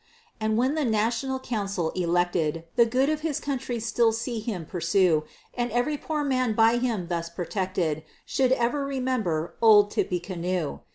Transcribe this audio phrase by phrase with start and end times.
[0.39, 4.65] And when to the National Council elected, The good of his country still see him
[4.65, 10.81] pursue, And every poor man by him thus protected, Should ever remember "Old Tippecanoe."